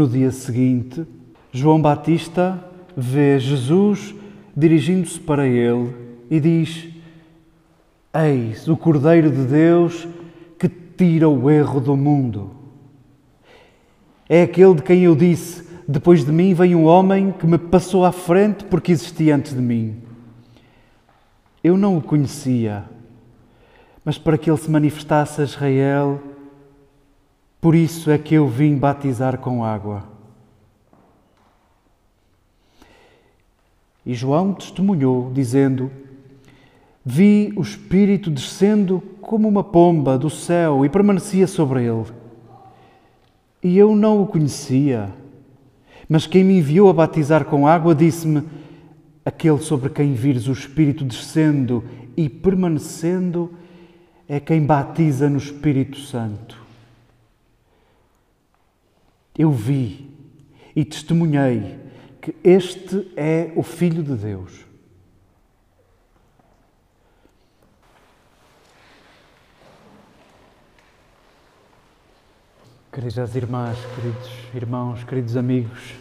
No 0.00 0.08
dia 0.08 0.30
seguinte, 0.30 1.06
João 1.52 1.78
Batista 1.78 2.58
vê 2.96 3.38
Jesus 3.38 4.14
dirigindo-se 4.56 5.20
para 5.20 5.46
ele 5.46 5.94
e 6.30 6.40
diz: 6.40 6.88
Eis 8.14 8.66
o 8.66 8.78
Cordeiro 8.78 9.30
de 9.30 9.44
Deus 9.44 10.08
que 10.58 10.70
tira 10.70 11.28
o 11.28 11.50
erro 11.50 11.82
do 11.82 11.94
mundo. 11.98 12.50
É 14.26 14.40
aquele 14.40 14.76
de 14.76 14.82
quem 14.82 15.02
eu 15.02 15.14
disse: 15.14 15.68
Depois 15.86 16.24
de 16.24 16.32
mim 16.32 16.54
vem 16.54 16.74
um 16.74 16.86
homem 16.86 17.30
que 17.30 17.46
me 17.46 17.58
passou 17.58 18.02
à 18.02 18.10
frente 18.10 18.64
porque 18.64 18.92
existia 18.92 19.36
antes 19.36 19.52
de 19.52 19.60
mim. 19.60 19.98
Eu 21.62 21.76
não 21.76 21.98
o 21.98 22.00
conhecia, 22.00 22.84
mas 24.02 24.16
para 24.16 24.38
que 24.38 24.50
ele 24.50 24.56
se 24.56 24.70
manifestasse 24.70 25.42
a 25.42 25.44
Israel, 25.44 26.18
por 27.60 27.74
isso 27.74 28.10
é 28.10 28.16
que 28.16 28.34
eu 28.34 28.48
vim 28.48 28.76
batizar 28.76 29.38
com 29.38 29.64
água. 29.64 30.04
E 34.04 34.14
João 34.14 34.54
testemunhou, 34.54 35.30
dizendo: 35.32 35.90
Vi 37.04 37.52
o 37.56 37.60
Espírito 37.60 38.30
descendo 38.30 39.02
como 39.20 39.46
uma 39.46 39.62
pomba 39.62 40.18
do 40.18 40.30
céu 40.30 40.84
e 40.84 40.88
permanecia 40.88 41.46
sobre 41.46 41.84
ele. 41.84 42.06
E 43.62 43.76
eu 43.76 43.94
não 43.94 44.22
o 44.22 44.26
conhecia, 44.26 45.12
mas 46.08 46.26
quem 46.26 46.42
me 46.42 46.58
enviou 46.58 46.88
a 46.88 46.94
batizar 46.94 47.44
com 47.44 47.66
água 47.66 47.94
disse-me: 47.94 48.42
Aquele 49.24 49.58
sobre 49.58 49.90
quem 49.90 50.14
vires 50.14 50.48
o 50.48 50.52
Espírito 50.52 51.04
descendo 51.04 51.84
e 52.16 52.28
permanecendo 52.28 53.52
é 54.26 54.40
quem 54.40 54.64
batiza 54.64 55.28
no 55.28 55.38
Espírito 55.38 55.98
Santo. 55.98 56.59
Eu 59.40 59.50
vi 59.50 60.06
e 60.76 60.84
testemunhei 60.84 61.78
que 62.20 62.36
este 62.44 63.10
é 63.16 63.50
o 63.56 63.62
Filho 63.62 64.02
de 64.02 64.14
Deus. 64.14 64.66
Queridas 72.92 73.34
irmãs, 73.34 73.78
queridos 73.94 74.30
irmãos, 74.54 75.04
queridos 75.04 75.34
amigos, 75.38 75.94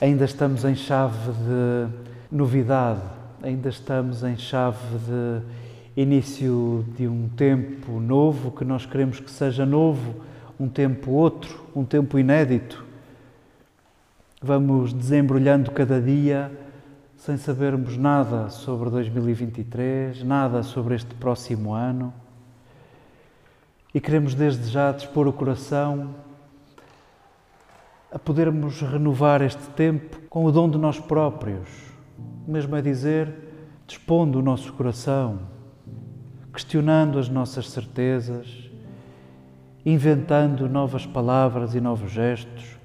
ainda 0.00 0.24
estamos 0.24 0.64
em 0.64 0.74
chave 0.74 1.32
de 1.32 2.34
novidade, 2.34 3.02
ainda 3.42 3.68
estamos 3.68 4.22
em 4.22 4.38
chave 4.38 4.78
de 5.00 6.00
início 6.00 6.82
de 6.96 7.06
um 7.06 7.28
tempo 7.28 8.00
novo 8.00 8.50
que 8.52 8.64
nós 8.64 8.86
queremos 8.86 9.20
que 9.20 9.30
seja 9.30 9.66
novo, 9.66 10.24
um 10.58 10.66
tempo 10.66 11.10
outro, 11.10 11.62
um 11.76 11.84
tempo 11.84 12.18
inédito. 12.18 12.85
Vamos 14.46 14.92
desembrulhando 14.92 15.72
cada 15.72 16.00
dia 16.00 16.56
sem 17.16 17.36
sabermos 17.36 17.96
nada 17.96 18.48
sobre 18.48 18.88
2023, 18.90 20.22
nada 20.22 20.62
sobre 20.62 20.94
este 20.94 21.12
próximo 21.16 21.74
ano. 21.74 22.14
E 23.92 24.00
queremos 24.00 24.36
desde 24.36 24.70
já 24.70 24.92
dispor 24.92 25.26
o 25.26 25.32
coração 25.32 26.14
a 28.12 28.20
podermos 28.20 28.80
renovar 28.82 29.42
este 29.42 29.66
tempo 29.70 30.16
com 30.30 30.44
o 30.44 30.52
dom 30.52 30.70
de 30.70 30.78
nós 30.78 31.00
próprios, 31.00 31.68
mesmo 32.46 32.76
é 32.76 32.80
dizer, 32.80 33.34
dispondo 33.84 34.38
o 34.38 34.42
nosso 34.42 34.72
coração, 34.74 35.40
questionando 36.52 37.18
as 37.18 37.28
nossas 37.28 37.68
certezas, 37.68 38.70
inventando 39.84 40.68
novas 40.68 41.04
palavras 41.04 41.74
e 41.74 41.80
novos 41.80 42.12
gestos, 42.12 42.76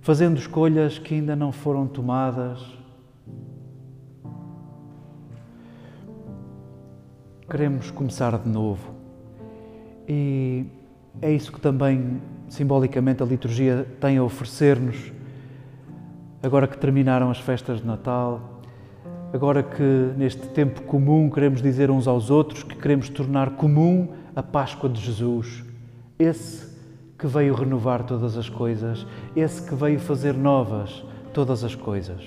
fazendo 0.00 0.38
escolhas 0.38 0.98
que 0.98 1.14
ainda 1.14 1.36
não 1.36 1.52
foram 1.52 1.86
tomadas. 1.86 2.60
Queremos 7.48 7.90
começar 7.90 8.38
de 8.38 8.48
novo 8.48 8.94
e 10.08 10.64
é 11.20 11.30
isso 11.30 11.52
que 11.52 11.60
também 11.60 12.20
simbolicamente 12.48 13.22
a 13.22 13.26
liturgia 13.26 13.86
tem 14.00 14.18
a 14.18 14.22
oferecer-nos, 14.22 15.12
agora 16.42 16.66
que 16.66 16.78
terminaram 16.78 17.30
as 17.30 17.38
festas 17.38 17.80
de 17.80 17.86
Natal, 17.86 18.60
agora 19.32 19.62
que 19.62 20.12
neste 20.16 20.46
tempo 20.48 20.82
comum 20.82 21.28
queremos 21.28 21.60
dizer 21.60 21.90
uns 21.90 22.06
aos 22.06 22.30
outros 22.30 22.62
que 22.62 22.76
queremos 22.76 23.08
tornar 23.08 23.50
comum 23.50 24.08
a 24.34 24.42
Páscoa 24.42 24.88
de 24.88 25.00
Jesus, 25.00 25.64
esse 26.18 26.69
que 27.20 27.26
veio 27.26 27.54
renovar 27.54 28.02
todas 28.04 28.38
as 28.38 28.48
coisas, 28.48 29.06
esse 29.36 29.68
que 29.68 29.74
veio 29.74 30.00
fazer 30.00 30.32
novas 30.32 31.04
todas 31.34 31.62
as 31.62 31.74
coisas. 31.74 32.24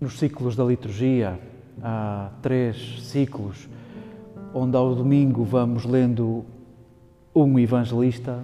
Nos 0.00 0.18
ciclos 0.18 0.56
da 0.56 0.64
liturgia, 0.64 1.38
há 1.82 2.30
três 2.40 3.02
ciclos, 3.02 3.68
onde 4.54 4.76
ao 4.76 4.94
domingo 4.94 5.44
vamos 5.44 5.84
lendo 5.84 6.42
um 7.34 7.58
evangelista. 7.58 8.42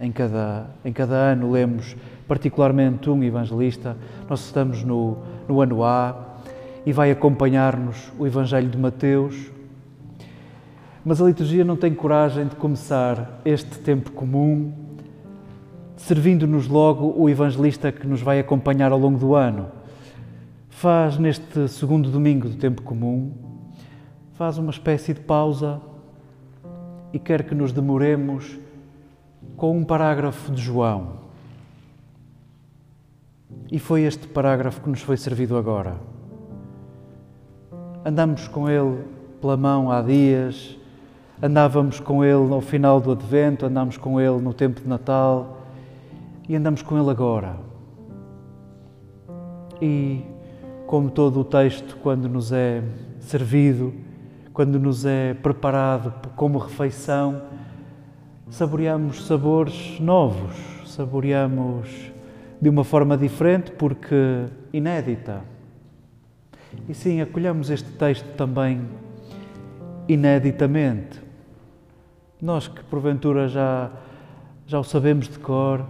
Em 0.00 0.12
cada, 0.12 0.66
em 0.84 0.92
cada 0.92 1.14
ano 1.14 1.50
lemos 1.50 1.96
particularmente 2.28 3.10
um 3.10 3.24
evangelista. 3.24 3.96
Nós 4.30 4.44
estamos 4.44 4.84
no, 4.84 5.18
no 5.48 5.60
ano 5.60 5.82
A 5.82 6.32
e 6.86 6.92
vai 6.92 7.10
acompanhar-nos 7.10 8.12
o 8.18 8.26
Evangelho 8.26 8.68
de 8.68 8.78
Mateus. 8.78 9.50
Mas 11.04 11.20
a 11.20 11.24
liturgia 11.24 11.64
não 11.64 11.76
tem 11.76 11.92
coragem 11.92 12.46
de 12.46 12.54
começar 12.54 13.40
este 13.44 13.78
tempo 13.80 14.12
comum 14.12 14.72
servindo-nos 15.96 16.66
logo 16.66 17.14
o 17.16 17.28
evangelista 17.28 17.92
que 17.92 18.06
nos 18.06 18.20
vai 18.20 18.40
acompanhar 18.40 18.92
ao 18.92 18.98
longo 18.98 19.18
do 19.18 19.34
ano. 19.34 19.68
Faz 20.68 21.16
neste 21.16 21.68
segundo 21.68 22.10
domingo 22.10 22.48
do 22.48 22.56
tempo 22.56 22.82
comum, 22.82 23.32
faz 24.34 24.58
uma 24.58 24.70
espécie 24.70 25.14
de 25.14 25.20
pausa 25.20 25.80
e 27.12 27.18
quer 27.18 27.44
que 27.44 27.54
nos 27.54 27.72
demoremos 27.72 28.58
com 29.56 29.76
um 29.76 29.84
parágrafo 29.84 30.50
de 30.50 30.60
João. 30.60 31.20
E 33.70 33.78
foi 33.78 34.02
este 34.02 34.26
parágrafo 34.26 34.80
que 34.80 34.88
nos 34.90 35.02
foi 35.02 35.16
servido 35.16 35.56
agora. 35.56 35.96
Andamos 38.04 38.48
com 38.48 38.68
ele 38.68 39.04
pela 39.40 39.56
mão 39.56 39.90
há 39.90 40.02
dias, 40.02 40.76
andávamos 41.42 41.98
com 41.98 42.24
ele 42.24 42.52
ao 42.52 42.60
final 42.60 43.00
do 43.00 43.10
Advento, 43.10 43.66
andamos 43.66 43.96
com 43.96 44.20
ele 44.20 44.40
no 44.40 44.54
tempo 44.54 44.80
de 44.80 44.86
Natal 44.86 45.66
e 46.48 46.54
andamos 46.54 46.82
com 46.82 46.96
ele 46.96 47.10
agora. 47.10 47.56
E, 49.80 50.22
como 50.86 51.10
todo 51.10 51.40
o 51.40 51.44
texto, 51.44 51.96
quando 52.00 52.28
nos 52.28 52.52
é 52.52 52.80
servido, 53.18 53.92
quando 54.52 54.78
nos 54.78 55.04
é 55.04 55.34
preparado 55.34 56.30
como 56.36 56.58
refeição, 56.58 57.42
saboreamos 58.48 59.26
sabores 59.26 59.98
novos, 59.98 60.54
saboreamos 60.86 62.12
de 62.60 62.68
uma 62.68 62.84
forma 62.84 63.16
diferente 63.16 63.72
porque 63.72 64.44
inédita. 64.72 65.40
E 66.88 66.94
sim, 66.94 67.20
acolhamos 67.20 67.68
este 67.68 67.90
texto 67.92 68.36
também 68.36 68.82
ineditamente. 70.08 71.21
Nós 72.42 72.66
que 72.66 72.82
porventura 72.82 73.46
já, 73.46 73.88
já 74.66 74.80
o 74.80 74.82
sabemos 74.82 75.28
de 75.28 75.38
cor, 75.38 75.86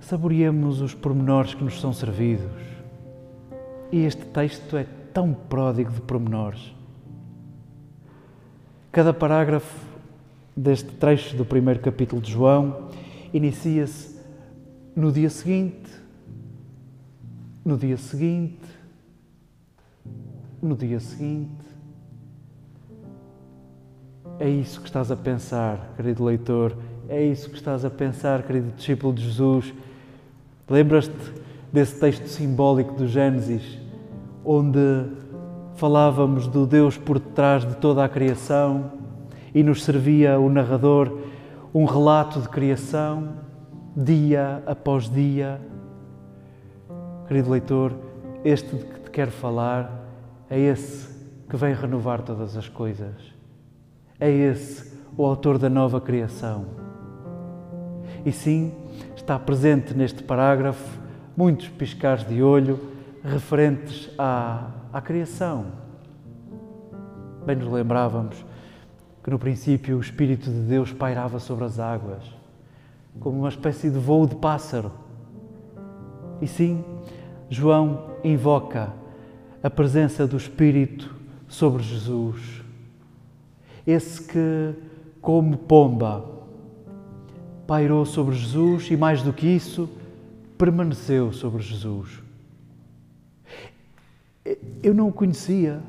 saboreemos 0.00 0.80
os 0.80 0.92
pormenores 0.92 1.54
que 1.54 1.62
nos 1.62 1.80
são 1.80 1.92
servidos. 1.92 2.50
E 3.92 4.04
este 4.04 4.24
texto 4.24 4.76
é 4.76 4.84
tão 5.14 5.32
pródigo 5.32 5.92
de 5.92 6.00
pormenores. 6.00 6.74
Cada 8.90 9.14
parágrafo 9.14 9.86
deste 10.56 10.90
trecho 10.90 11.36
do 11.36 11.44
primeiro 11.44 11.78
capítulo 11.78 12.20
de 12.20 12.32
João 12.32 12.88
inicia-se 13.32 14.20
no 14.96 15.12
dia 15.12 15.30
seguinte, 15.30 15.92
no 17.64 17.78
dia 17.78 17.96
seguinte, 17.96 18.66
no 20.60 20.76
dia 20.76 20.98
seguinte. 20.98 21.65
É 24.38 24.48
isso 24.48 24.80
que 24.80 24.86
estás 24.86 25.10
a 25.10 25.16
pensar, 25.16 25.94
querido 25.96 26.22
leitor, 26.22 26.76
é 27.08 27.24
isso 27.24 27.48
que 27.48 27.56
estás 27.56 27.86
a 27.86 27.90
pensar, 27.90 28.42
querido 28.42 28.70
discípulo 28.76 29.14
de 29.14 29.24
Jesus. 29.24 29.72
Lembras-te 30.68 31.32
desse 31.72 31.98
texto 31.98 32.26
simbólico 32.26 32.92
do 32.94 33.08
Gênesis, 33.08 33.78
onde 34.44 35.06
falávamos 35.76 36.46
do 36.46 36.66
Deus 36.66 36.98
por 36.98 37.18
detrás 37.18 37.64
de 37.64 37.76
toda 37.76 38.04
a 38.04 38.08
criação 38.08 38.92
e 39.54 39.62
nos 39.62 39.84
servia 39.84 40.38
o 40.38 40.50
narrador 40.50 41.16
um 41.74 41.84
relato 41.84 42.40
de 42.40 42.48
criação, 42.48 43.34
dia 43.96 44.62
após 44.66 45.10
dia. 45.10 45.60
Querido 47.26 47.50
leitor, 47.50 47.92
este 48.44 48.76
de 48.76 48.84
que 48.84 49.00
te 49.00 49.10
quero 49.10 49.30
falar 49.30 49.90
é 50.48 50.58
esse 50.58 51.08
que 51.48 51.56
vem 51.56 51.74
renovar 51.74 52.22
todas 52.22 52.56
as 52.56 52.68
coisas. 52.68 53.35
É 54.18 54.30
esse 54.30 54.96
o 55.16 55.24
autor 55.24 55.58
da 55.58 55.68
nova 55.68 56.00
criação. 56.00 56.66
E 58.24 58.32
sim, 58.32 58.72
está 59.14 59.38
presente 59.38 59.94
neste 59.94 60.22
parágrafo 60.22 60.98
muitos 61.36 61.68
piscares 61.68 62.26
de 62.26 62.42
olho 62.42 62.80
referentes 63.22 64.10
à, 64.18 64.70
à 64.92 65.00
criação. 65.00 65.66
Bem 67.44 67.56
nos 67.56 67.70
lembrávamos 67.70 68.44
que 69.22 69.30
no 69.30 69.38
princípio 69.38 69.98
o 69.98 70.00
Espírito 70.00 70.50
de 70.50 70.60
Deus 70.60 70.92
pairava 70.92 71.38
sobre 71.38 71.64
as 71.64 71.78
águas, 71.78 72.22
como 73.20 73.40
uma 73.40 73.48
espécie 73.48 73.90
de 73.90 73.98
voo 73.98 74.26
de 74.26 74.36
pássaro. 74.36 74.92
E 76.40 76.46
sim, 76.46 76.84
João 77.50 78.12
invoca 78.24 78.92
a 79.62 79.68
presença 79.68 80.26
do 80.26 80.36
Espírito 80.36 81.14
sobre 81.48 81.82
Jesus. 81.82 82.65
Esse 83.86 84.22
que, 84.22 84.74
como 85.20 85.56
pomba, 85.56 86.24
pairou 87.66 88.04
sobre 88.04 88.34
Jesus 88.34 88.90
e, 88.90 88.96
mais 88.96 89.22
do 89.22 89.32
que 89.32 89.46
isso, 89.46 89.88
permaneceu 90.58 91.32
sobre 91.32 91.62
Jesus. 91.62 92.22
Eu 94.82 94.94
não 94.94 95.08
o 95.08 95.12
conhecia, 95.12 95.80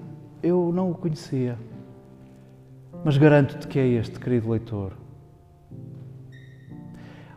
eu 0.41 0.71
não 0.73 0.91
o 0.91 0.95
conhecia, 0.95 1.57
mas 3.03 3.17
garanto-te 3.17 3.67
que 3.67 3.79
é 3.79 3.87
este, 3.87 4.19
querido 4.19 4.49
leitor. 4.49 4.93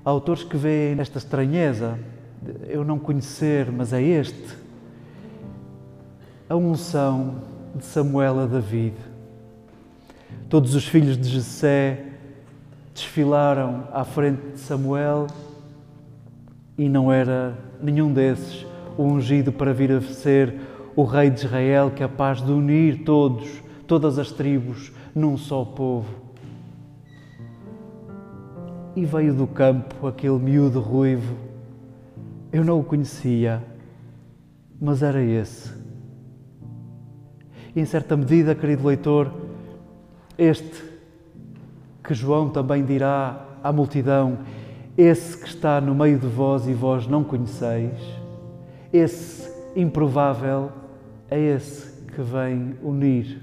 Há 0.05 0.11
autores 0.11 0.43
que 0.43 0.57
veem 0.57 0.99
esta 0.99 1.19
estranheza, 1.19 1.99
eu 2.67 2.85
não 2.85 2.99
conhecer, 2.99 3.71
mas 3.71 3.93
é 3.93 4.03
este. 4.03 4.57
A 6.49 6.57
unção 6.57 7.43
de 7.77 7.85
Samuel 7.85 8.41
a 8.41 8.47
David. 8.47 9.10
Todos 10.49 10.75
os 10.75 10.87
filhos 10.87 11.17
de 11.17 11.29
Jessé 11.29 12.07
desfilaram 12.93 13.85
à 13.93 14.05
frente 14.05 14.53
de 14.53 14.59
Samuel 14.59 15.27
e 16.77 16.89
não 16.89 17.13
era 17.13 17.57
nenhum 17.81 18.13
desses 18.13 18.67
o 18.97 19.05
ungido 19.05 19.53
para 19.53 19.73
vir 19.73 19.93
a 19.93 20.01
ser 20.01 20.61
o 20.97 21.05
rei 21.05 21.31
de 21.31 21.47
Israel 21.47 21.93
capaz 21.97 22.43
de 22.43 22.51
unir 22.51 23.05
todos, 23.05 23.63
todas 23.87 24.19
as 24.19 24.31
tribos 24.31 24.93
num 25.15 25.37
só 25.37 25.65
povo. 25.65 26.15
E 28.95 29.05
veio 29.05 29.33
do 29.33 29.47
campo 29.47 30.07
aquele 30.07 30.39
miúdo 30.39 30.81
ruivo. 30.81 31.37
Eu 32.53 32.65
não 32.65 32.81
o 32.81 32.85
conhecia, 32.85 33.63
mas 34.81 35.03
era 35.03 35.23
esse. 35.23 35.73
E 37.75 37.81
em 37.81 37.85
certa 37.85 38.17
medida, 38.17 38.55
querido 38.55 38.87
leitor, 38.87 39.33
este 40.41 40.83
que 42.03 42.15
João 42.15 42.49
também 42.49 42.83
dirá 42.83 43.45
à 43.63 43.71
multidão: 43.71 44.39
esse 44.97 45.37
que 45.37 45.47
está 45.47 45.81
no 45.81 45.95
meio 45.95 46.19
de 46.19 46.27
vós 46.27 46.67
e 46.67 46.73
vós 46.73 47.07
não 47.07 47.23
conheceis, 47.23 48.01
esse 48.91 49.53
improvável, 49.77 50.73
é 51.31 51.39
esse 51.39 51.91
que 52.07 52.23
vem 52.23 52.75
unir 52.83 53.39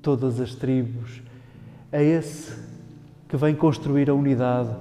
todas 0.00 0.40
as 0.40 0.54
tribos, 0.54 1.22
é 1.92 2.02
esse 2.02 2.56
que 3.28 3.36
vem 3.36 3.54
construir 3.54 4.08
a 4.08 4.14
unidade, 4.14 4.74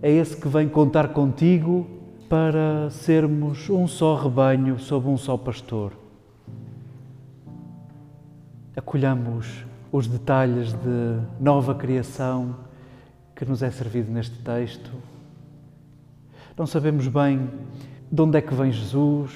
é 0.00 0.10
esse 0.10 0.36
que 0.36 0.48
vem 0.48 0.68
contar 0.68 1.08
contigo 1.08 1.86
para 2.28 2.88
sermos 2.90 3.68
um 3.68 3.88
só 3.88 4.14
rebanho 4.14 4.78
sob 4.78 5.08
um 5.08 5.16
só 5.16 5.36
pastor. 5.36 5.92
Acolhamos 8.76 9.64
os 9.94 10.08
detalhes 10.08 10.72
de 10.72 11.20
nova 11.38 11.72
criação 11.72 12.56
que 13.32 13.44
nos 13.44 13.62
é 13.62 13.70
servido 13.70 14.10
neste 14.10 14.36
texto. 14.42 14.90
Não 16.58 16.66
sabemos 16.66 17.06
bem 17.06 17.48
de 18.10 18.20
onde 18.20 18.36
é 18.36 18.40
que 18.40 18.52
vem 18.52 18.72
Jesus. 18.72 19.30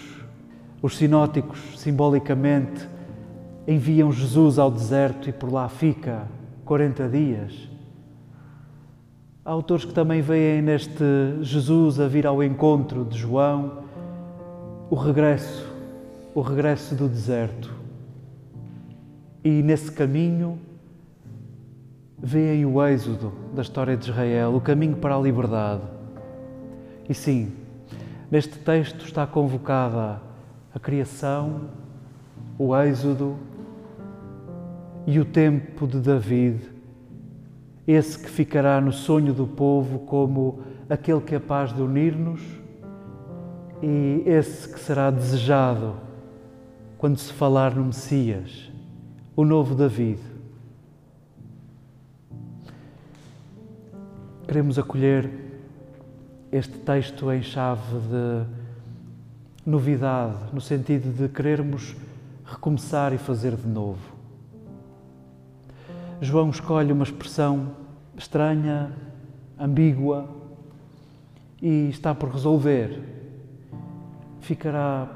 Os 0.82 0.96
sinóticos, 0.96 1.60
simbolicamente, 1.78 2.88
enviam 3.68 4.10
Jesus 4.10 4.58
ao 4.58 4.68
deserto 4.68 5.28
e 5.28 5.32
por 5.32 5.52
lá 5.52 5.68
fica 5.68 6.26
40 6.64 7.08
dias. 7.08 7.68
Há 9.44 9.52
autores 9.52 9.84
que 9.84 9.94
também 9.94 10.20
veem 10.20 10.60
neste 10.60 11.04
Jesus 11.40 12.00
a 12.00 12.08
vir 12.08 12.26
ao 12.26 12.42
encontro 12.42 13.04
de 13.04 13.16
João 13.16 13.84
o 14.90 14.96
regresso, 14.96 15.72
o 16.34 16.40
regresso 16.40 16.96
do 16.96 17.08
deserto. 17.08 17.77
E 19.44 19.62
nesse 19.62 19.90
caminho 19.92 20.58
veem 22.18 22.66
o 22.66 22.84
êxodo 22.84 23.32
da 23.54 23.62
história 23.62 23.96
de 23.96 24.10
Israel, 24.10 24.54
o 24.54 24.60
caminho 24.60 24.96
para 24.96 25.16
a 25.16 25.20
liberdade. 25.20 25.82
E 27.08 27.14
sim, 27.14 27.52
neste 28.30 28.58
texto 28.58 29.04
está 29.04 29.26
convocada 29.26 30.20
a 30.74 30.78
criação, 30.78 31.68
o 32.58 32.76
êxodo 32.76 33.36
e 35.06 35.18
o 35.18 35.24
tempo 35.24 35.86
de 35.86 36.00
David, 36.00 36.60
esse 37.86 38.18
que 38.18 38.28
ficará 38.28 38.80
no 38.80 38.92
sonho 38.92 39.32
do 39.32 39.46
povo 39.46 40.00
como 40.00 40.60
aquele 40.90 41.20
capaz 41.20 41.72
de 41.72 41.80
unir-nos 41.80 42.42
e 43.82 44.22
esse 44.26 44.68
que 44.68 44.78
será 44.78 45.10
desejado 45.10 45.94
quando 46.98 47.16
se 47.16 47.32
falar 47.32 47.74
no 47.74 47.86
Messias, 47.86 48.70
o 49.38 49.44
novo 49.44 49.72
David. 49.72 50.18
Queremos 54.48 54.80
acolher 54.80 55.30
este 56.50 56.76
texto 56.78 57.30
em 57.30 57.40
chave 57.40 58.00
de 58.00 58.44
novidade, 59.64 60.52
no 60.52 60.60
sentido 60.60 61.16
de 61.16 61.28
querermos 61.32 61.94
recomeçar 62.44 63.12
e 63.12 63.18
fazer 63.18 63.54
de 63.54 63.68
novo. 63.68 64.12
João 66.20 66.50
escolhe 66.50 66.92
uma 66.92 67.04
expressão 67.04 67.76
estranha, 68.16 68.90
ambígua 69.56 70.28
e 71.62 71.90
está 71.90 72.12
por 72.12 72.30
resolver. 72.30 73.00
Ficará 74.40 75.08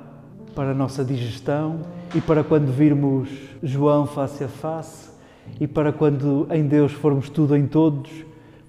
para 0.54 0.70
a 0.70 0.74
nossa 0.74 1.04
digestão 1.04 1.80
e 2.14 2.20
para 2.20 2.44
quando 2.44 2.70
virmos 2.70 3.28
João 3.62 4.06
face 4.06 4.44
a 4.44 4.48
face 4.48 5.10
e 5.60 5.66
para 5.66 5.92
quando 5.92 6.46
em 6.50 6.66
Deus 6.66 6.92
formos 6.92 7.28
tudo 7.28 7.56
em 7.56 7.66
todos 7.66 8.10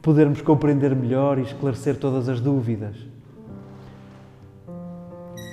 podermos 0.03 0.41
compreender 0.41 0.93
melhor 0.93 1.39
e 1.39 1.43
esclarecer 1.43 1.95
todas 1.95 2.27
as 2.27 2.41
dúvidas. 2.41 2.95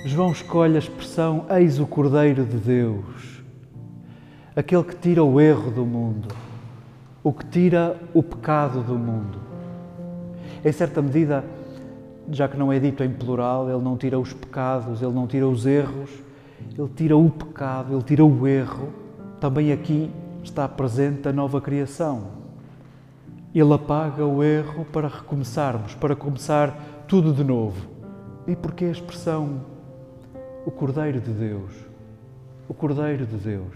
João 0.05 0.31
escolhe 0.31 0.75
a 0.75 0.79
expressão 0.79 1.45
Eis 1.49 1.79
o 1.79 1.87
Cordeiro 1.87 2.43
de 2.43 2.57
Deus, 2.57 3.41
aquele 4.53 4.83
que 4.83 4.95
tira 4.95 5.23
o 5.23 5.39
erro 5.39 5.71
do 5.71 5.85
mundo, 5.85 6.27
o 7.23 7.31
que 7.31 7.45
tira 7.45 7.95
o 8.13 8.21
pecado 8.21 8.81
do 8.81 8.95
mundo. 8.95 9.39
Em 10.65 10.71
certa 10.71 11.01
medida, 11.01 11.45
já 12.29 12.47
que 12.47 12.57
não 12.57 12.71
é 12.71 12.79
dito 12.79 13.03
em 13.03 13.09
plural, 13.09 13.69
ele 13.69 13.81
não 13.81 13.97
tira 13.97 14.19
os 14.19 14.33
pecados, 14.33 15.01
ele 15.01 15.13
não 15.13 15.27
tira 15.27 15.47
os 15.47 15.65
erros, 15.65 16.09
ele 16.77 16.89
tira 16.95 17.17
o 17.17 17.29
pecado, 17.29 17.93
ele 17.93 18.03
tira 18.03 18.25
o 18.25 18.47
erro. 18.47 18.89
Também 19.39 19.71
aqui 19.71 20.11
está 20.43 20.67
presente 20.67 21.27
a 21.27 21.33
nova 21.33 21.59
criação. 21.59 22.41
Ele 23.53 23.73
apaga 23.73 24.25
o 24.25 24.43
erro 24.43 24.85
para 24.85 25.07
recomeçarmos, 25.07 25.95
para 25.95 26.15
começar 26.15 27.03
tudo 27.07 27.33
de 27.33 27.43
novo. 27.43 27.89
E 28.47 28.55
porque 28.55 28.85
a 28.85 28.91
expressão 28.91 29.61
o 30.65 30.71
Cordeiro 30.71 31.19
de 31.19 31.31
Deus, 31.31 31.73
o 32.67 32.73
Cordeiro 32.73 33.25
de 33.25 33.37
Deus. 33.37 33.75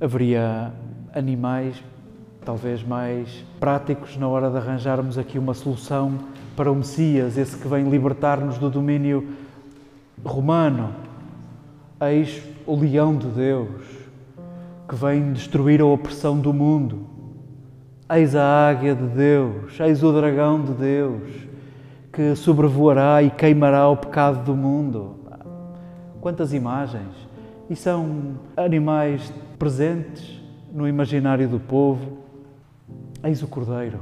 Haveria 0.00 0.72
animais 1.12 1.82
talvez 2.44 2.82
mais 2.82 3.44
práticos 3.58 4.16
na 4.16 4.26
hora 4.28 4.50
de 4.50 4.56
arranjarmos 4.56 5.18
aqui 5.18 5.38
uma 5.38 5.54
solução 5.54 6.18
para 6.56 6.70
o 6.70 6.74
Messias, 6.74 7.36
esse 7.36 7.56
que 7.56 7.68
vem 7.68 7.88
libertar-nos 7.88 8.58
do 8.58 8.70
domínio 8.70 9.28
romano. 10.24 10.94
Eis 12.00 12.42
o 12.66 12.76
leão 12.76 13.16
de 13.16 13.26
Deus, 13.26 13.82
que 14.88 14.94
vem 14.94 15.32
destruir 15.32 15.80
a 15.80 15.86
opressão 15.86 16.38
do 16.38 16.52
mundo. 16.52 17.06
Eis 18.12 18.34
a 18.34 18.68
águia 18.68 18.94
de 18.94 19.06
Deus, 19.06 19.78
eis 19.78 20.02
o 20.02 20.12
dragão 20.12 20.62
de 20.62 20.72
Deus, 20.72 21.30
que 22.12 22.34
sobrevoará 22.34 23.22
e 23.22 23.30
queimará 23.30 23.88
o 23.88 23.96
pecado 23.96 24.44
do 24.44 24.56
mundo. 24.56 25.16
Quantas 26.20 26.52
imagens! 26.52 27.28
E 27.68 27.76
são 27.76 28.34
animais 28.56 29.32
presentes 29.58 30.40
no 30.72 30.88
imaginário 30.88 31.48
do 31.48 31.60
povo. 31.60 32.19
Eis 33.22 33.42
o 33.42 33.46
Cordeiro. 33.46 34.00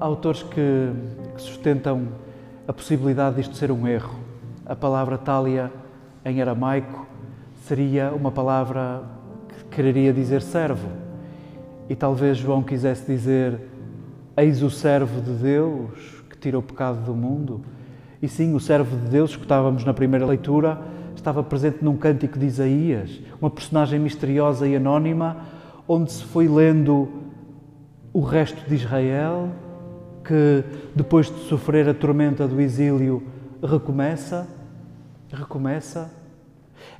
Há 0.00 0.04
autores 0.04 0.42
que, 0.42 0.90
que 1.36 1.40
sustentam 1.40 2.08
a 2.66 2.72
possibilidade 2.72 3.36
disto 3.36 3.54
ser 3.54 3.70
um 3.70 3.86
erro. 3.86 4.18
A 4.66 4.74
palavra 4.74 5.16
talia 5.16 5.72
em 6.24 6.42
aramaico 6.42 7.06
seria 7.68 8.10
uma 8.10 8.32
palavra 8.32 9.04
que 9.48 9.76
quereria 9.76 10.12
dizer 10.12 10.42
servo. 10.42 10.88
E 11.88 11.94
talvez 11.94 12.36
João 12.36 12.64
quisesse 12.64 13.06
dizer: 13.06 13.60
Eis 14.36 14.60
o 14.60 14.70
servo 14.70 15.20
de 15.20 15.34
Deus 15.34 16.24
que 16.28 16.36
tira 16.36 16.58
o 16.58 16.62
pecado 16.62 17.04
do 17.04 17.14
mundo. 17.14 17.60
E 18.20 18.26
sim, 18.26 18.56
o 18.56 18.60
servo 18.60 18.96
de 18.96 19.06
Deus, 19.06 19.36
que 19.36 19.42
estávamos 19.42 19.84
na 19.84 19.94
primeira 19.94 20.26
leitura, 20.26 20.80
estava 21.14 21.44
presente 21.44 21.78
num 21.80 21.96
cântico 21.96 22.40
de 22.40 22.46
Isaías, 22.46 23.20
uma 23.40 23.50
personagem 23.50 24.00
misteriosa 24.00 24.66
e 24.66 24.74
anónima, 24.74 25.51
onde 25.86 26.12
se 26.12 26.24
foi 26.24 26.48
lendo 26.48 27.08
o 28.12 28.20
resto 28.20 28.68
de 28.68 28.74
Israel, 28.74 29.50
que 30.24 30.64
depois 30.94 31.26
de 31.26 31.40
sofrer 31.48 31.88
a 31.88 31.94
tormenta 31.94 32.46
do 32.46 32.60
exílio 32.60 33.22
recomeça, 33.62 34.46
recomeça. 35.32 36.10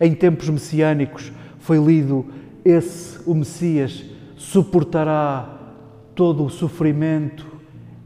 Em 0.01 0.15
tempos 0.15 0.49
messiânicos 0.49 1.33
foi 1.59 1.79
lido 1.79 2.27
esse, 2.65 3.19
o 3.29 3.35
Messias, 3.35 4.05
suportará 4.37 5.59
todo 6.15 6.45
o 6.45 6.51
sofrimento 6.51 7.47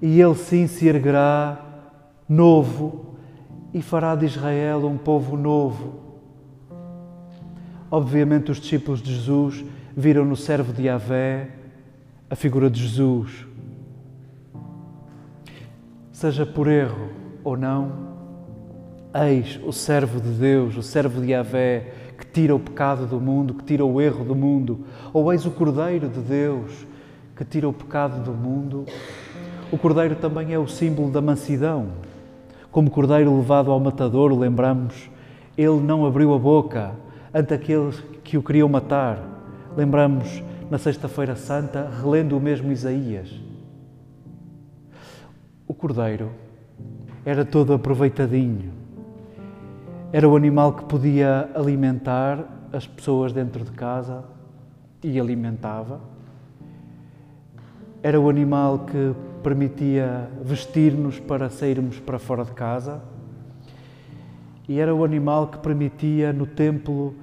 e 0.01 0.21
ele 0.21 0.35
sim 0.35 0.67
se 0.67 0.87
erguerá 0.87 1.65
novo 2.29 3.17
e 3.73 3.81
fará 3.83 4.15
de 4.15 4.27
Israel 4.27 4.87
um 4.87 4.97
povo 4.97 5.37
novo. 5.37 6.07
Obviamente, 7.91 8.51
os 8.51 8.61
discípulos 8.61 9.01
de 9.01 9.15
Jesus 9.15 9.65
viram 9.97 10.27
no 10.27 10.37
servo 10.37 10.75
de 10.75 10.83
Yahvé 10.83 11.49
a 12.29 12.37
figura 12.37 12.69
de 12.69 12.83
Jesus. 12.83 13.47
Seja 16.13 16.45
por 16.45 16.69
erro 16.69 17.09
ou 17.43 17.57
não, 17.57 17.93
eis 19.15 19.59
o 19.65 19.73
servo 19.73 20.21
de 20.21 20.29
Deus, 20.29 20.77
o 20.77 20.83
servo 20.83 21.23
de 21.23 21.31
Yahvé, 21.31 21.95
que 22.19 22.27
tira 22.27 22.55
o 22.55 22.61
pecado 22.61 23.07
do 23.07 23.19
mundo, 23.19 23.55
que 23.55 23.65
tira 23.65 23.87
o 23.87 23.99
erro 23.99 24.23
do 24.23 24.35
mundo, 24.35 24.85
ou 25.15 25.33
eis 25.33 25.47
o 25.47 25.51
Cordeiro 25.51 26.09
de 26.09 26.21
Deus, 26.21 26.87
que 27.35 27.45
tira 27.45 27.67
o 27.67 27.73
pecado 27.73 28.23
do 28.23 28.33
mundo. 28.33 28.85
O 29.73 29.79
Cordeiro 29.79 30.17
também 30.17 30.53
é 30.53 30.59
o 30.59 30.69
símbolo 30.69 31.11
da 31.11 31.23
mansidão. 31.23 31.89
Como 32.71 32.91
Cordeiro 32.91 33.35
levado 33.35 33.71
ao 33.71 33.81
matador, 33.81 34.31
lembramos, 34.39 35.09
ele 35.57 35.81
não 35.81 36.05
abriu 36.05 36.35
a 36.35 36.39
boca 36.39 36.93
ante 37.33 37.55
aqueles 37.55 37.99
que 38.23 38.37
o 38.37 38.43
queriam 38.43 38.69
matar. 38.69 39.36
Lembramos 39.77 40.43
na 40.71 40.79
Sexta-feira 40.79 41.37
Santa, 41.37 41.91
relendo 42.03 42.35
o 42.35 42.41
mesmo 42.41 42.73
Isaías. 42.73 43.29
O 45.69 45.75
Cordeiro 45.75 46.31
era 47.27 47.45
todo 47.45 47.75
aproveitadinho. 47.75 48.73
Era 50.11 50.27
o 50.27 50.35
animal 50.35 50.73
que 50.73 50.85
podia 50.87 51.51
alimentar 51.55 52.43
as 52.73 52.87
pessoas 52.87 53.35
dentro 53.35 53.65
de 53.65 53.73
casa 53.73 54.25
e 55.05 55.21
alimentava. 55.21 56.01
Era 58.03 58.19
o 58.19 58.31
animal 58.31 58.87
que 58.87 59.15
permitia 59.43 60.31
vestir-nos 60.43 61.21
para 61.21 61.51
sairmos 61.51 62.01
para 62.01 62.19
fora 62.19 62.47
de 62.47 62.53
casa. 62.53 63.03
E 64.67 64.81
era 64.81 64.95
o 64.95 65.05
animal 65.05 65.49
que 65.49 65.59
permitia 65.59 66.33
no 66.33 66.47
templo, 66.47 67.15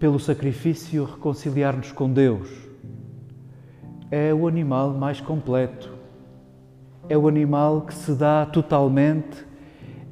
pelo 0.00 0.18
sacrifício, 0.18 1.04
reconciliar-nos 1.04 1.92
com 1.92 2.12
Deus. 2.12 2.48
É 4.10 4.34
o 4.34 4.48
animal 4.48 4.92
mais 4.94 5.20
completo. 5.20 5.88
É 7.08 7.16
o 7.16 7.28
animal 7.28 7.82
que 7.82 7.94
se 7.94 8.12
dá 8.14 8.44
totalmente, 8.44 9.46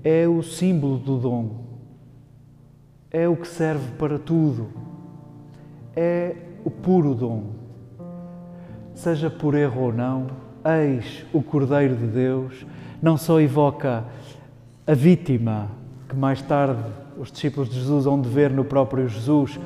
é 0.04 0.28
o 0.28 0.40
símbolo 0.45 0.99
do 0.99 1.18
dom. 1.18 1.64
É 3.11 3.28
o 3.28 3.35
que 3.35 3.49
serve 3.49 3.90
para 3.99 4.16
tudo. 4.16 4.68
É 5.97 6.37
o 6.64 6.71
puro 6.71 7.12
dom 7.14 7.59
seja 8.99 9.30
por 9.30 9.54
erro 9.54 9.83
ou 9.83 9.92
não, 9.92 10.26
eis 10.64 11.25
o 11.33 11.40
Cordeiro 11.40 11.95
de 11.95 12.07
Deus, 12.09 12.66
não 13.00 13.16
só 13.16 13.40
evoca 13.40 14.04
a 14.85 14.92
vítima, 14.92 15.71
que 16.09 16.17
mais 16.17 16.41
tarde 16.41 16.81
os 17.19 17.31
discípulos 17.31 17.69
de 17.69 17.79
Jesus 17.79 18.05
vão 18.05 18.21
de 18.21 18.29
ver 18.29 18.50
no 18.50 18.65
próprio 18.65 19.09
Jesus, 19.09 19.59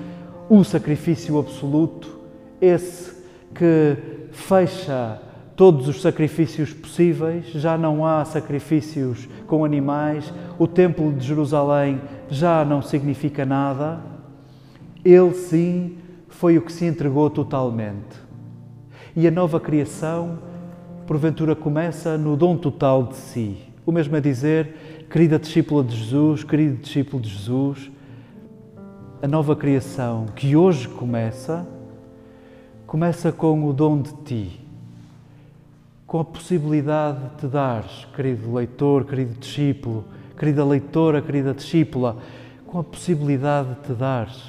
o 0.48 0.64
sacrifício 0.64 1.38
absoluto, 1.38 2.18
esse 2.60 3.22
que 3.54 3.96
fecha 4.32 5.20
todos 5.54 5.86
os 5.86 6.00
sacrifícios 6.00 6.72
possíveis, 6.72 7.46
já 7.46 7.76
não 7.76 8.04
há 8.04 8.24
sacrifícios 8.24 9.28
com 9.46 9.64
animais, 9.64 10.32
o 10.58 10.66
Templo 10.66 11.12
de 11.12 11.26
Jerusalém 11.26 12.00
já 12.28 12.64
não 12.64 12.82
significa 12.82 13.44
nada. 13.44 14.00
Ele 15.04 15.34
sim 15.34 15.98
foi 16.28 16.56
o 16.58 16.62
que 16.62 16.72
se 16.72 16.84
entregou 16.86 17.28
totalmente. 17.28 18.20
E 19.14 19.28
a 19.28 19.30
nova 19.30 19.60
criação, 19.60 20.38
porventura, 21.06 21.54
começa 21.54 22.16
no 22.16 22.36
dom 22.36 22.56
total 22.56 23.04
de 23.04 23.16
si. 23.16 23.58
O 23.84 23.92
mesmo 23.92 24.16
é 24.16 24.20
dizer, 24.20 25.01
querida 25.12 25.38
discípula 25.38 25.84
de 25.84 25.94
Jesus, 25.94 26.42
querido 26.42 26.78
discípulo 26.78 27.22
de 27.22 27.28
Jesus, 27.28 27.90
a 29.20 29.28
nova 29.28 29.54
criação 29.54 30.24
que 30.34 30.56
hoje 30.56 30.88
começa, 30.88 31.68
começa 32.86 33.30
com 33.30 33.68
o 33.68 33.74
dom 33.74 34.00
de 34.00 34.14
ti, 34.24 34.60
com 36.06 36.18
a 36.18 36.24
possibilidade 36.24 37.28
de 37.28 37.36
te 37.36 37.46
dares, 37.46 38.06
querido 38.16 38.54
leitor, 38.54 39.04
querido 39.04 39.34
discípulo, 39.38 40.06
querida 40.34 40.64
leitora, 40.64 41.20
querida 41.20 41.52
discípula, 41.52 42.16
com 42.66 42.78
a 42.78 42.82
possibilidade 42.82 43.68
de 43.74 43.80
te 43.82 43.92
dares. 43.92 44.42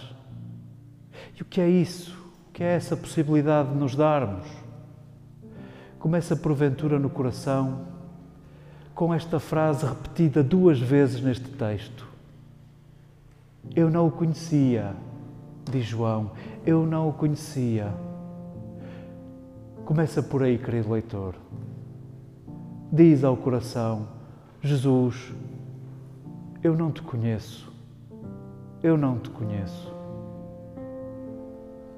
E 1.38 1.41
o 1.41 1.46
que 1.46 1.60
é 1.60 1.70
isso? 1.70 2.24
que 2.53 2.63
é 2.63 2.75
essa 2.75 2.96
possibilidade 2.96 3.70
de 3.70 3.75
nos 3.75 3.96
darmos. 3.96 4.46
Começa 6.00 6.36
porventura 6.36 7.00
no 7.00 7.10
coração 7.10 7.92
com 8.93 9.13
esta 9.13 9.39
frase 9.39 9.85
repetida 9.85 10.43
duas 10.43 10.79
vezes 10.79 11.21
neste 11.21 11.50
texto. 11.50 12.07
Eu 13.75 13.89
não 13.89 14.07
o 14.07 14.12
conhecia, 14.12 14.93
diz 15.71 15.85
João, 15.85 16.31
eu 16.65 16.85
não 16.85 17.09
o 17.09 17.13
conhecia. 17.13 17.93
Começa 19.85 20.21
por 20.21 20.43
aí, 20.43 20.57
querido 20.57 20.91
leitor. 20.91 21.35
Diz 22.91 23.23
ao 23.23 23.35
coração: 23.35 24.07
Jesus, 24.62 25.33
eu 26.62 26.75
não 26.75 26.91
te 26.91 27.01
conheço, 27.01 27.71
eu 28.81 28.97
não 28.97 29.17
te 29.17 29.29
conheço. 29.29 29.91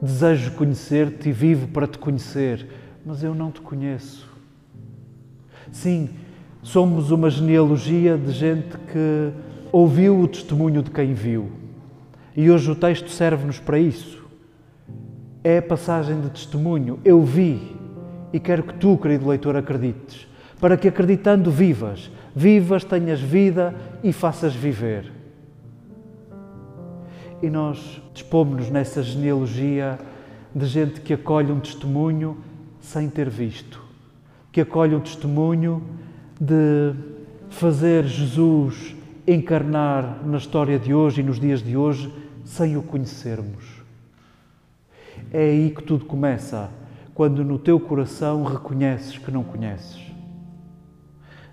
Desejo 0.02 0.52
conhecer-te 0.54 1.30
e 1.30 1.32
vivo 1.32 1.68
para 1.68 1.88
te 1.88 1.98
conhecer, 1.98 2.68
mas 3.06 3.24
eu 3.24 3.36
não 3.36 3.52
te 3.52 3.60
conheço. 3.62 4.30
Sim, 5.72 6.10
somos 6.66 7.12
uma 7.12 7.30
genealogia 7.30 8.18
de 8.18 8.32
gente 8.32 8.78
que 8.92 9.32
ouviu 9.72 10.20
o 10.20 10.28
testemunho 10.28 10.82
de 10.82 10.92
quem 10.92 11.14
viu. 11.14 11.52
E 12.36 12.50
hoje 12.50 12.72
o 12.72 12.76
texto 12.76 13.10
serve-nos 13.10 13.60
para 13.60 13.80
isso. 13.80 14.26
É 15.44 15.60
a 15.60 15.62
passagem 15.62 16.20
de 16.20 16.30
testemunho. 16.30 17.00
Eu 17.06 17.22
vi 17.24 17.76
e 18.34 18.40
quero 18.40 18.64
que 18.64 18.74
tu, 18.74 18.98
querido 18.98 19.28
leitor, 19.28 19.56
acredites, 19.56 20.28
para 20.60 20.76
que 20.76 20.88
acreditando 20.88 21.52
vivas, 21.52 22.12
vivas, 22.36 22.84
tenhas 22.84 23.22
vida 23.22 23.74
e 24.04 24.12
faças 24.12 24.54
viver 24.54 25.16
e 27.42 27.50
nós 27.50 28.02
dispomos-nos 28.14 28.70
nessa 28.72 29.04
genealogia 29.04 30.00
de 30.54 30.66
gente 30.66 31.02
que 31.02 31.14
acolhe 31.14 31.52
um 31.52 31.60
testemunho 31.60 32.38
sem 32.80 33.10
ter 33.10 33.30
visto, 33.30 33.82
que 34.52 34.62
acolhe 34.62 34.96
um 34.96 35.00
testemunho 35.00 35.84
de 36.40 36.94
fazer 37.50 38.06
Jesus 38.06 38.96
encarnar 39.28 40.26
na 40.26 40.38
história 40.38 40.78
de 40.78 40.94
hoje 40.94 41.22
e 41.22 41.24
nos 41.24 41.40
dias 41.40 41.62
de 41.62 41.76
hoje 41.76 42.14
sem 42.44 42.78
o 42.78 42.84
conhecermos. 42.84 43.82
É 45.32 45.42
aí 45.42 45.72
que 45.72 45.84
tudo 45.84 46.06
começa, 46.06 46.70
quando 47.14 47.44
no 47.44 47.58
teu 47.58 47.80
coração 47.80 48.44
reconheces 48.44 49.18
que 49.18 49.32
não 49.32 49.44
conheces. 49.44 50.00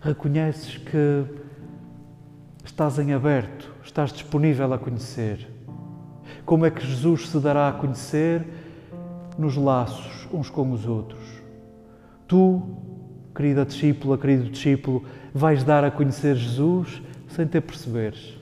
Reconheces 0.00 0.76
que 0.76 1.24
estás 2.64 2.98
em 2.98 3.12
aberto, 3.12 3.72
estás 3.84 4.12
disponível 4.12 4.72
a 4.72 4.78
conhecer 4.78 5.52
como 6.44 6.66
é 6.66 6.70
que 6.70 6.84
Jesus 6.84 7.28
se 7.28 7.38
dará 7.38 7.68
a 7.68 7.72
conhecer 7.72 8.46
nos 9.38 9.56
laços 9.56 10.28
uns 10.32 10.50
com 10.50 10.70
os 10.72 10.86
outros. 10.86 11.22
Tu, 12.26 12.62
querida 13.34 13.64
discípula, 13.64 14.18
querido 14.18 14.50
discípulo, 14.50 15.04
vais 15.34 15.64
dar 15.64 15.84
a 15.84 15.90
conhecer 15.90 16.36
Jesus 16.36 17.02
sem 17.28 17.46
te 17.46 17.60
perceberes. 17.60 18.38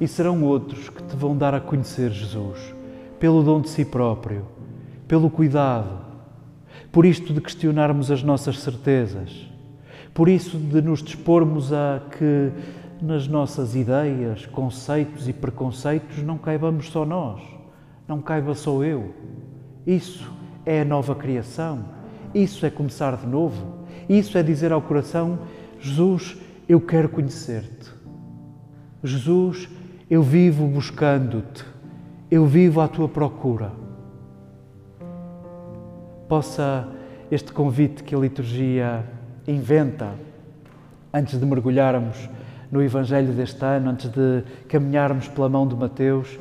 E 0.00 0.06
serão 0.06 0.42
outros 0.44 0.88
que 0.88 1.02
te 1.02 1.16
vão 1.16 1.36
dar 1.36 1.54
a 1.54 1.60
conhecer 1.60 2.10
Jesus, 2.10 2.74
pelo 3.18 3.42
dom 3.42 3.60
de 3.60 3.68
si 3.68 3.84
próprio, 3.84 4.46
pelo 5.06 5.30
cuidado, 5.30 6.00
por 6.90 7.04
isto 7.04 7.32
de 7.32 7.40
questionarmos 7.40 8.10
as 8.10 8.22
nossas 8.22 8.58
certezas, 8.58 9.48
por 10.12 10.28
isso 10.28 10.58
de 10.58 10.82
nos 10.82 11.02
dispormos 11.02 11.72
a 11.72 12.02
que 12.18 12.52
nas 13.00 13.26
nossas 13.26 13.74
ideias, 13.74 14.46
conceitos 14.46 15.28
e 15.28 15.32
preconceitos 15.32 16.22
não 16.22 16.38
caibamos 16.38 16.88
só 16.88 17.04
nós, 17.04 17.42
não 18.06 18.20
caiba 18.20 18.54
só 18.54 18.82
eu. 18.84 19.12
Isso 19.84 20.30
é 20.64 20.82
a 20.82 20.84
nova 20.84 21.14
criação. 21.14 22.01
Isso 22.34 22.64
é 22.64 22.70
começar 22.70 23.16
de 23.16 23.26
novo. 23.26 23.84
Isso 24.08 24.36
é 24.38 24.42
dizer 24.42 24.72
ao 24.72 24.80
coração: 24.80 25.40
Jesus, 25.80 26.36
eu 26.68 26.80
quero 26.80 27.08
conhecer-te. 27.08 27.90
Jesus, 29.02 29.68
eu 30.10 30.22
vivo 30.22 30.66
buscando-te. 30.66 31.64
Eu 32.30 32.46
vivo 32.46 32.80
à 32.80 32.88
tua 32.88 33.08
procura. 33.08 33.72
Possa 36.28 36.88
este 37.30 37.52
convite 37.52 38.02
que 38.02 38.14
a 38.14 38.18
liturgia 38.18 39.04
inventa 39.46 40.14
antes 41.12 41.38
de 41.38 41.44
mergulharmos 41.44 42.28
no 42.70 42.82
Evangelho 42.82 43.34
deste 43.34 43.62
ano, 43.62 43.90
antes 43.90 44.08
de 44.08 44.42
caminharmos 44.66 45.28
pela 45.28 45.48
mão 45.48 45.68
de 45.68 45.76
Mateus, 45.76 46.38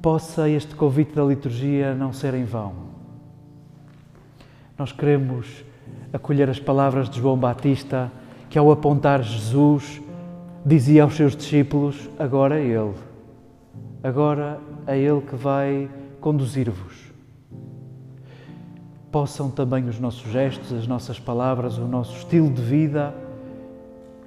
possa 0.00 0.48
este 0.48 0.76
convite 0.76 1.12
da 1.14 1.24
liturgia 1.24 1.92
não 1.92 2.12
ser 2.12 2.34
em 2.34 2.44
vão. 2.44 2.83
Nós 4.76 4.92
queremos 4.92 5.64
acolher 6.12 6.50
as 6.50 6.58
palavras 6.58 7.08
de 7.08 7.20
João 7.20 7.36
Batista, 7.36 8.10
que 8.50 8.58
ao 8.58 8.70
apontar 8.70 9.22
Jesus, 9.22 10.00
dizia 10.64 11.02
aos 11.02 11.14
seus 11.14 11.36
discípulos: 11.36 12.08
Agora 12.18 12.60
é 12.60 12.64
Ele, 12.64 12.94
agora 14.02 14.60
é 14.86 14.98
Ele 14.98 15.20
que 15.20 15.36
vai 15.36 15.88
conduzir-vos. 16.20 17.12
Possam 19.12 19.48
também 19.48 19.88
os 19.88 20.00
nossos 20.00 20.30
gestos, 20.32 20.72
as 20.72 20.88
nossas 20.88 21.20
palavras, 21.20 21.78
o 21.78 21.86
nosso 21.86 22.16
estilo 22.16 22.50
de 22.50 22.62
vida 22.62 23.14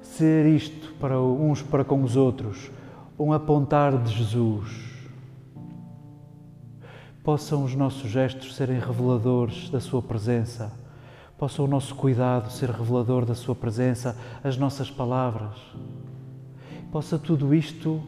ser 0.02 0.46
isto 0.46 0.94
para 0.94 1.20
uns 1.20 1.62
para 1.62 1.84
com 1.84 2.02
os 2.02 2.16
outros, 2.16 2.70
um 3.18 3.32
apontar 3.32 3.96
de 3.98 4.12
Jesus. 4.12 4.87
Possam 7.28 7.62
os 7.62 7.74
nossos 7.74 8.10
gestos 8.10 8.56
serem 8.56 8.80
reveladores 8.80 9.68
da 9.68 9.80
Sua 9.80 10.00
presença, 10.00 10.72
possa 11.36 11.62
o 11.62 11.66
nosso 11.66 11.94
cuidado 11.94 12.50
ser 12.50 12.70
revelador 12.70 13.26
da 13.26 13.34
Sua 13.34 13.54
presença, 13.54 14.16
as 14.42 14.56
nossas 14.56 14.90
palavras. 14.90 15.52
Possa 16.90 17.18
tudo 17.18 17.54
isto 17.54 18.02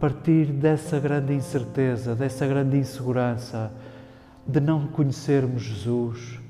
partir 0.00 0.46
dessa 0.46 0.98
grande 0.98 1.34
incerteza, 1.34 2.16
dessa 2.16 2.44
grande 2.48 2.76
insegurança 2.76 3.72
de 4.44 4.58
não 4.58 4.88
conhecermos 4.88 5.62
Jesus 5.62 6.40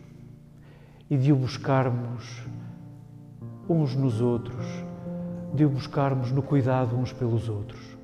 e 1.11 1.17
de 1.19 1.31
o 1.31 1.37
buscarmos 1.37 2.43
uns 3.69 3.95
nos 3.95 4.23
outros, 4.23 4.65
de 5.53 5.67
o 5.67 5.69
buscarmos 5.69 6.33
no 6.33 6.41
cuidado 6.41 6.97
uns 6.97 7.12
pelos 7.12 7.51
outros. 7.51 7.96